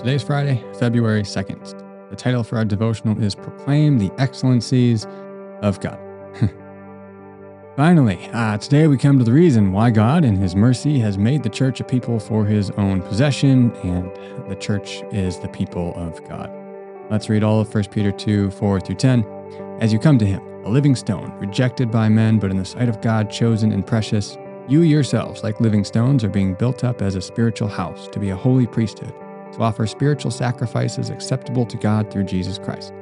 Today's 0.00 0.22
Friday, 0.22 0.64
February 0.78 1.20
2nd. 1.20 2.08
The 2.08 2.16
title 2.16 2.42
for 2.42 2.56
our 2.56 2.64
devotional 2.64 3.22
is 3.22 3.34
Proclaim 3.34 3.98
the 3.98 4.10
Excellencies 4.16 5.06
of 5.60 5.78
God. 5.80 6.00
Finally, 7.76 8.30
uh, 8.32 8.56
today 8.56 8.86
we 8.86 8.96
come 8.96 9.18
to 9.18 9.26
the 9.26 9.32
reason 9.32 9.72
why 9.72 9.90
God, 9.90 10.24
in 10.24 10.36
His 10.36 10.56
mercy, 10.56 10.98
has 11.00 11.18
made 11.18 11.42
the 11.42 11.50
church 11.50 11.80
a 11.80 11.84
people 11.84 12.18
for 12.18 12.46
His 12.46 12.70
own 12.78 13.02
possession, 13.02 13.72
and 13.84 14.10
the 14.48 14.56
church 14.56 15.02
is 15.12 15.38
the 15.38 15.48
people 15.48 15.92
of 15.96 16.26
God. 16.26 16.50
Let's 17.10 17.28
read 17.28 17.44
all 17.44 17.60
of 17.60 17.74
1 17.74 17.84
Peter 17.90 18.10
2 18.10 18.52
4 18.52 18.80
through 18.80 18.94
10. 18.94 19.22
As 19.82 19.92
you 19.92 19.98
come 19.98 20.16
to 20.16 20.24
Him, 20.24 20.40
a 20.64 20.70
living 20.70 20.96
stone, 20.96 21.30
rejected 21.38 21.90
by 21.90 22.08
men, 22.08 22.38
but 22.38 22.50
in 22.50 22.56
the 22.56 22.64
sight 22.64 22.88
of 22.88 23.02
God, 23.02 23.30
chosen 23.30 23.70
and 23.70 23.86
precious, 23.86 24.38
you 24.66 24.80
yourselves, 24.80 25.42
like 25.44 25.60
living 25.60 25.84
stones, 25.84 26.24
are 26.24 26.30
being 26.30 26.54
built 26.54 26.84
up 26.84 27.02
as 27.02 27.16
a 27.16 27.20
spiritual 27.20 27.68
house 27.68 28.08
to 28.08 28.18
be 28.18 28.30
a 28.30 28.36
holy 28.36 28.66
priesthood 28.66 29.12
to 29.52 29.62
offer 29.62 29.86
spiritual 29.86 30.30
sacrifices 30.30 31.10
acceptable 31.10 31.66
to 31.66 31.76
God 31.76 32.10
through 32.10 32.24
Jesus 32.24 32.58
Christ. 32.58 32.92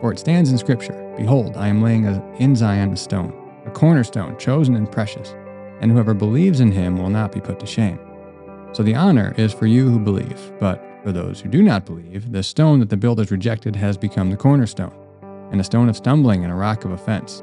For 0.00 0.12
it 0.12 0.18
stands 0.18 0.50
in 0.50 0.58
Scripture 0.58 1.00
Behold, 1.16 1.56
I 1.56 1.68
am 1.68 1.80
laying 1.80 2.04
in 2.38 2.56
Zion 2.56 2.92
a 2.92 2.96
stone, 2.96 3.32
a 3.66 3.70
cornerstone, 3.70 4.36
chosen 4.38 4.74
and 4.74 4.90
precious, 4.90 5.34
and 5.80 5.90
whoever 5.90 6.14
believes 6.14 6.60
in 6.60 6.72
him 6.72 6.98
will 6.98 7.10
not 7.10 7.32
be 7.32 7.40
put 7.40 7.60
to 7.60 7.66
shame. 7.66 7.98
So 8.72 8.82
the 8.82 8.96
honor 8.96 9.34
is 9.36 9.52
for 9.52 9.66
you 9.66 9.88
who 9.88 9.98
believe, 10.00 10.52
but 10.58 10.84
for 11.04 11.12
those 11.12 11.40
who 11.40 11.48
do 11.48 11.62
not 11.62 11.86
believe, 11.86 12.32
the 12.32 12.42
stone 12.42 12.80
that 12.80 12.90
the 12.90 12.96
builders 12.96 13.30
rejected 13.30 13.76
has 13.76 13.96
become 13.96 14.30
the 14.30 14.36
cornerstone, 14.36 14.94
and 15.52 15.60
a 15.60 15.64
stone 15.64 15.88
of 15.88 15.96
stumbling 15.96 16.42
and 16.42 16.52
a 16.52 16.56
rock 16.56 16.84
of 16.84 16.90
offense. 16.90 17.42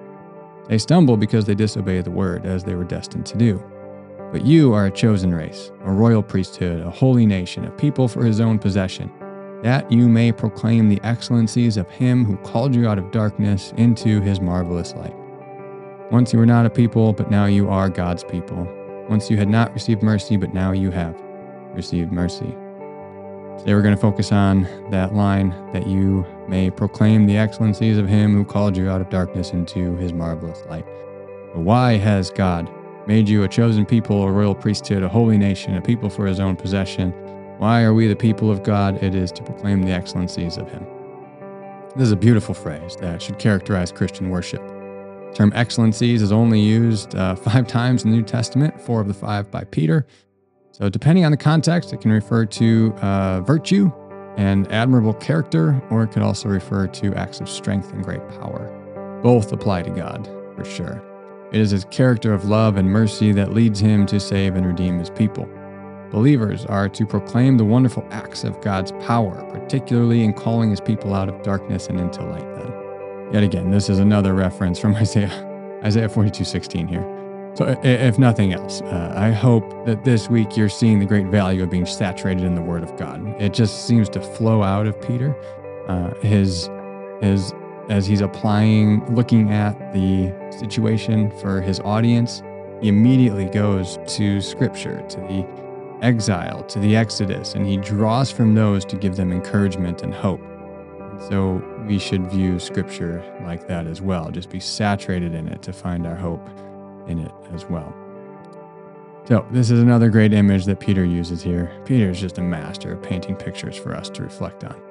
They 0.68 0.78
stumble 0.78 1.18
because 1.18 1.46
they 1.46 1.56
disobey 1.56 2.02
the 2.02 2.12
word, 2.12 2.46
as 2.46 2.64
they 2.64 2.76
were 2.76 2.84
destined 2.84 3.26
to 3.28 3.38
do. 3.38 3.64
But 4.32 4.46
you 4.46 4.74
are 4.74 4.86
a 4.86 4.92
chosen 4.92 5.34
race, 5.34 5.72
a 5.84 5.92
royal 5.92 6.24
priesthood, 6.24 6.86
a 6.86 6.90
holy 6.90 7.26
nation, 7.26 7.66
a 7.66 7.72
people 7.72 8.08
for 8.08 8.24
his 8.24 8.40
own 8.40 8.60
possession, 8.60 9.12
that 9.62 9.92
you 9.92 10.08
may 10.08 10.32
proclaim 10.32 10.88
the 10.88 11.02
excellencies 11.04 11.76
of 11.76 11.90
him 11.90 12.24
who 12.24 12.38
called 12.38 12.74
you 12.74 12.88
out 12.88 12.98
of 12.98 13.12
darkness 13.12 13.74
into 13.76 14.22
his 14.22 14.40
marvelous 14.40 14.94
light. 14.96 15.14
Once 16.12 16.32
you 16.32 16.40
were 16.40 16.46
not 16.46 16.66
a 16.66 16.70
people, 16.70 17.12
but 17.12 17.30
now 17.30 17.46
you 17.46 17.70
are 17.70 17.90
God's 17.90 18.24
people. 18.24 18.66
Once 19.10 19.30
you 19.30 19.36
had 19.36 19.50
not 19.50 19.74
received 19.74 20.02
mercy, 20.02 20.38
but 20.38 20.54
now 20.54 20.72
you 20.72 20.92
have 20.92 21.22
received 21.74 22.14
mercy. 22.14 22.56
Today 23.60 23.74
we're 23.74 23.82
going 23.82 23.96
to 23.96 24.02
focus 24.02 24.32
on 24.32 24.64
that 24.92 25.14
line 25.14 25.50
that 25.74 25.88
you 25.88 26.26
may 26.48 26.72
proclaim 26.72 27.28
the 27.28 27.38
excellencies 27.38 27.98
of 27.98 28.08
him 28.08 28.34
who 28.34 28.46
called 28.46 28.78
you 28.78 28.90
out 28.90 29.02
of 29.02 29.10
darkness 29.10 29.52
into 29.52 29.98
his 29.98 30.14
marvelous 30.14 30.64
light. 30.70 30.86
But 31.54 31.64
why 31.64 31.98
has 31.98 32.32
God 32.32 32.70
made 33.08 33.28
you 33.28 33.44
a 33.44 33.48
chosen 33.48 33.86
people, 33.86 34.24
a 34.24 34.32
royal 34.32 34.56
priesthood, 34.56 35.04
a 35.04 35.10
holy 35.10 35.38
nation, 35.38 35.76
a 35.76 35.82
people 35.82 36.10
for 36.10 36.26
his 36.26 36.40
own 36.40 36.56
possession. 36.56 37.12
Why 37.58 37.84
are 37.84 37.94
we 37.94 38.08
the 38.08 38.16
people 38.16 38.50
of 38.50 38.64
God? 38.64 39.02
It 39.04 39.16
is 39.16 39.32
to 39.34 39.44
proclaim 39.44 39.84
the 39.84 39.92
excellencies 39.92 40.58
of 40.58 40.70
him. 40.72 40.86
This 41.96 42.06
is 42.06 42.12
a 42.12 42.18
beautiful 42.18 42.56
phrase 42.56 42.96
that 42.98 43.22
should 43.22 43.38
characterize 43.38 43.92
Christian 43.92 44.30
worship. 44.30 44.62
The 44.62 45.34
term 45.34 45.52
excellencies 45.54 46.22
is 46.22 46.32
only 46.32 46.60
used 46.60 47.16
uh, 47.16 47.36
five 47.48 47.68
times 47.68 48.04
in 48.04 48.12
the 48.12 48.18
New 48.18 48.24
Testament, 48.24 48.80
four 48.80 49.02
of 49.02 49.08
the 49.08 49.14
five 49.14 49.52
by 49.52 49.66
Peter. 49.66 50.08
So, 50.72 50.90
depending 50.90 51.26
on 51.26 51.32
the 51.32 51.38
context, 51.38 51.92
it 51.92 52.00
can 52.02 52.12
refer 52.12 52.46
to 52.46 52.94
uh, 53.02 53.42
virtue 53.42 53.92
and 54.38 54.72
admirable 54.72 55.14
character, 55.14 55.82
or 55.90 56.04
it 56.04 56.12
could 56.12 56.24
also 56.24 56.48
refer 56.48 56.88
to 56.88 57.14
acts 57.16 57.42
of 57.42 57.50
strength 57.50 57.92
and 57.92 58.04
great 58.04 58.26
power. 58.30 59.20
Both 59.22 59.52
apply 59.52 59.84
to 59.84 59.90
God, 59.90 60.28
for 60.56 60.64
sure. 60.64 61.11
It 61.52 61.60
is 61.60 61.72
his 61.72 61.86
character 61.86 62.34
of 62.34 62.46
love 62.46 62.78
and 62.78 62.90
mercy 62.90 63.34
that 63.34 63.54
leads 63.54 63.80
him 63.80 64.06
to 64.06 64.20
save 64.20 64.56
and 64.56 64.66
redeem 64.66 65.00
his 65.00 65.10
people. 65.10 65.50
Believers 66.10 66.66
are 66.66 66.88
to 66.90 67.06
proclaim 67.06 67.58
the 67.58 67.66
wonderful 67.66 68.06
acts 68.12 68.44
of 68.44 68.60
God's 68.62 68.94
power, 69.06 69.46
particularly 69.52 70.24
in 70.24 70.34
calling 70.34 70.70
his 70.70 70.80
people 70.80 71.14
out 71.14 71.28
of 71.28 71.42
darkness 71.44 71.88
and 71.88 72.00
into 72.00 72.24
light 72.24 72.56
then. 72.56 73.34
Yet 73.34 73.44
again, 73.44 73.70
this 73.70 73.90
is 73.90 74.00
another 74.00 74.34
reference 74.34 74.80
from 74.80 74.96
Isaiah 75.04 75.48
Isaiah 75.84 76.10
42:16 76.10 76.88
here. 76.88 77.06
So 77.54 77.78
if 77.84 78.18
nothing 78.18 78.54
else, 78.54 78.82
uh, 78.82 79.14
I 79.16 79.32
hope 79.32 79.86
that 79.86 80.06
this 80.06 80.30
week 80.30 80.56
you're 80.56 80.70
seeing 80.70 81.00
the 81.00 81.06
great 81.06 81.28
value 81.28 81.64
of 81.64 81.70
being 81.70 81.86
saturated 81.86 82.46
in 82.46 82.56
the 82.56 82.62
word 82.62 82.82
of 82.82 82.96
God. 82.96 83.28
It 83.42 83.54
just 83.54 83.86
seems 83.88 84.08
to 84.10 84.22
flow 84.22 84.64
out 84.64 84.88
of 84.88 85.00
Peter. 85.02 85.36
Uh, 85.90 86.14
his 86.22 86.70
his 87.22 87.54
as 87.92 88.08
he's 88.08 88.22
applying, 88.22 89.04
looking 89.14 89.52
at 89.52 89.94
the 89.94 90.34
situation 90.50 91.30
for 91.40 91.60
his 91.60 91.82
audience, 91.82 92.42
he 92.82 92.88
immediately 92.88 93.46
goes 93.46 94.00
to 94.08 94.40
scripture, 94.40 95.06
to 95.10 95.18
the 95.18 95.46
exile, 96.02 96.64
to 96.64 96.80
the 96.80 96.96
Exodus, 96.96 97.54
and 97.54 97.68
he 97.68 97.76
draws 97.76 98.32
from 98.32 98.56
those 98.56 98.86
to 98.86 98.96
give 98.96 99.18
them 99.18 99.34
encouragement 99.34 100.04
and 100.04 100.14
hope. 100.14 100.42
So 101.30 101.62
we 101.86 102.00
should 102.00 102.32
view 102.32 102.60
scripture 102.60 103.24
like 103.44 103.68
that 103.68 103.86
as 103.86 104.02
well, 104.02 104.32
just 104.32 104.50
be 104.50 104.62
saturated 104.62 105.36
in 105.36 105.50
it 105.50 105.62
to 105.64 105.74
find 105.74 106.08
our 106.08 106.16
hope 106.16 106.48
in 107.08 107.20
it 107.20 107.32
as 107.54 107.66
well. 107.66 107.94
So, 109.26 109.46
this 109.52 109.70
is 109.70 109.80
another 109.82 110.10
great 110.10 110.34
image 110.34 110.66
that 110.66 110.80
Peter 110.80 111.06
uses 111.06 111.44
here. 111.44 111.72
Peter 111.86 112.10
is 112.10 112.20
just 112.20 112.40
a 112.40 112.42
master 112.42 112.94
of 112.94 113.04
painting 113.04 113.36
pictures 113.36 113.78
for 113.78 113.96
us 113.96 114.10
to 114.10 114.24
reflect 114.24 114.64
on. 114.64 114.82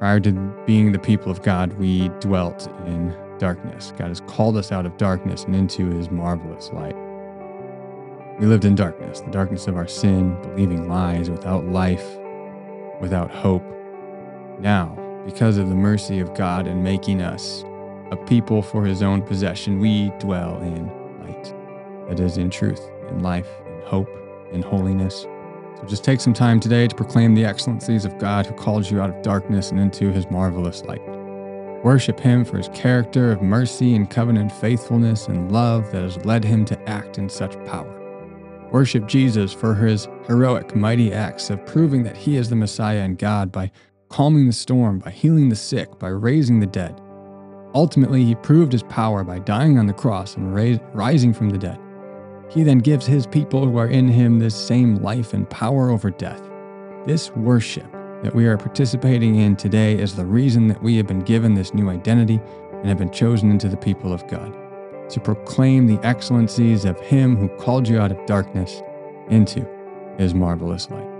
Prior 0.00 0.18
to 0.18 0.32
being 0.64 0.92
the 0.92 0.98
people 0.98 1.30
of 1.30 1.42
God, 1.42 1.74
we 1.74 2.08
dwelt 2.20 2.68
in 2.86 3.14
darkness. 3.36 3.92
God 3.98 4.08
has 4.08 4.22
called 4.22 4.56
us 4.56 4.72
out 4.72 4.86
of 4.86 4.96
darkness 4.96 5.44
and 5.44 5.54
into 5.54 5.90
his 5.90 6.10
marvelous 6.10 6.70
light. 6.72 6.96
We 8.38 8.46
lived 8.46 8.64
in 8.64 8.74
darkness, 8.74 9.20
the 9.20 9.30
darkness 9.30 9.66
of 9.66 9.76
our 9.76 9.86
sin, 9.86 10.40
believing 10.40 10.88
lies, 10.88 11.28
without 11.28 11.66
life, 11.66 12.16
without 13.02 13.30
hope. 13.30 13.62
Now, 14.58 14.96
because 15.26 15.58
of 15.58 15.68
the 15.68 15.74
mercy 15.74 16.18
of 16.18 16.32
God 16.32 16.66
in 16.66 16.82
making 16.82 17.20
us 17.20 17.62
a 18.10 18.16
people 18.16 18.62
for 18.62 18.86
his 18.86 19.02
own 19.02 19.20
possession, 19.20 19.80
we 19.80 20.10
dwell 20.18 20.62
in 20.62 20.86
light. 21.20 21.54
That 22.08 22.20
is, 22.20 22.38
in 22.38 22.48
truth, 22.48 22.80
in 23.10 23.22
life, 23.22 23.48
in 23.66 23.82
hope, 23.82 24.08
in 24.50 24.62
holiness, 24.62 25.26
so 25.76 25.86
just 25.86 26.04
take 26.04 26.20
some 26.20 26.34
time 26.34 26.60
today 26.60 26.86
to 26.86 26.94
proclaim 26.94 27.34
the 27.34 27.44
excellencies 27.44 28.04
of 28.04 28.18
God 28.18 28.46
who 28.46 28.54
called 28.54 28.90
you 28.90 29.00
out 29.00 29.10
of 29.10 29.22
darkness 29.22 29.70
and 29.70 29.80
into 29.80 30.12
his 30.12 30.30
marvelous 30.30 30.82
light. 30.84 31.02
Worship 31.82 32.20
him 32.20 32.44
for 32.44 32.58
his 32.58 32.68
character 32.74 33.32
of 33.32 33.40
mercy 33.40 33.94
and 33.94 34.10
covenant 34.10 34.52
faithfulness 34.52 35.28
and 35.28 35.50
love 35.50 35.90
that 35.92 36.02
has 36.02 36.22
led 36.26 36.44
him 36.44 36.66
to 36.66 36.88
act 36.88 37.16
in 37.16 37.28
such 37.28 37.52
power. 37.64 37.96
Worship 38.70 39.08
Jesus 39.08 39.52
for 39.52 39.74
his 39.74 40.06
heroic, 40.26 40.76
mighty 40.76 41.12
acts 41.12 41.48
of 41.48 41.64
proving 41.64 42.02
that 42.02 42.16
he 42.16 42.36
is 42.36 42.50
the 42.50 42.56
Messiah 42.56 43.00
and 43.00 43.18
God 43.18 43.50
by 43.50 43.70
calming 44.10 44.46
the 44.46 44.52
storm, 44.52 44.98
by 44.98 45.10
healing 45.10 45.48
the 45.48 45.56
sick, 45.56 45.98
by 45.98 46.08
raising 46.08 46.60
the 46.60 46.66
dead. 46.66 47.00
Ultimately, 47.74 48.24
he 48.24 48.34
proved 48.34 48.72
his 48.72 48.82
power 48.82 49.24
by 49.24 49.38
dying 49.38 49.78
on 49.78 49.86
the 49.86 49.92
cross 49.92 50.36
and 50.36 50.54
rising 50.94 51.32
from 51.32 51.50
the 51.50 51.58
dead. 51.58 51.78
He 52.50 52.64
then 52.64 52.78
gives 52.78 53.06
his 53.06 53.28
people 53.28 53.64
who 53.64 53.76
are 53.76 53.86
in 53.86 54.08
him 54.08 54.40
this 54.40 54.56
same 54.56 54.96
life 54.96 55.34
and 55.34 55.48
power 55.48 55.88
over 55.88 56.10
death. 56.10 56.42
This 57.06 57.30
worship 57.36 57.90
that 58.24 58.34
we 58.34 58.46
are 58.46 58.58
participating 58.58 59.36
in 59.36 59.54
today 59.54 59.96
is 59.96 60.16
the 60.16 60.26
reason 60.26 60.66
that 60.66 60.82
we 60.82 60.96
have 60.96 61.06
been 61.06 61.20
given 61.20 61.54
this 61.54 61.72
new 61.72 61.88
identity 61.88 62.40
and 62.72 62.86
have 62.86 62.98
been 62.98 63.12
chosen 63.12 63.52
into 63.52 63.68
the 63.68 63.76
people 63.76 64.12
of 64.12 64.26
God 64.26 64.52
to 65.10 65.20
proclaim 65.20 65.86
the 65.86 66.04
excellencies 66.04 66.84
of 66.84 66.98
him 66.98 67.36
who 67.36 67.48
called 67.56 67.88
you 67.88 68.00
out 68.00 68.10
of 68.10 68.26
darkness 68.26 68.82
into 69.28 69.64
his 70.18 70.34
marvelous 70.34 70.90
light. 70.90 71.19